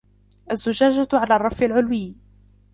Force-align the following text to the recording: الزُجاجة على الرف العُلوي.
الزُجاجة 0.51 1.07
على 1.13 1.35
الرف 1.35 1.63
العُلوي. 1.63 2.15